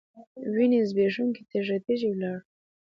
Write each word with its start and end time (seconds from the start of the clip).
وینې 0.53 0.79
ځبېښونکي 0.89 1.43
تږي، 1.51 1.77
تږي 1.85 2.07
ولاړ 2.11 2.37